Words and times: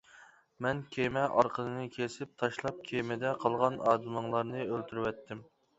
مەن 0.65 0.79
كېمە 0.95 1.25
ئارقىنىنى 1.41 1.91
كېسىپ 1.97 2.33
تاشلاپ 2.45 2.83
كېمىدە 2.91 3.37
قالغان 3.45 3.79
ئادىمىڭلارنى 3.87 4.69
ئۆلتۈرۈۋەتتىم. 4.71 5.51